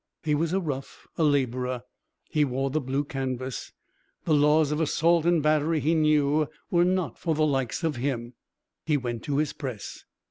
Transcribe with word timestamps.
He 0.23 0.33
was 0.33 0.51
a 0.51 0.59
rough 0.59 1.07
a 1.15 1.23
labourer. 1.23 1.83
He 2.31 2.43
wore 2.43 2.71
the 2.71 2.81
blue 2.81 3.03
canvas. 3.03 3.71
The 4.25 4.33
laws 4.33 4.71
of 4.71 4.81
assault 4.81 5.27
and 5.27 5.43
battery, 5.43 5.79
he 5.79 5.93
knew, 5.93 6.47
were 6.71 6.85
not 6.85 7.19
for 7.19 7.35
the 7.35 7.45
likes 7.45 7.83
of 7.83 7.97
him. 7.97 8.33
He 8.83 8.97
went 8.97 9.21
to 9.25 9.37
his 9.37 9.53
press. 9.53 10.05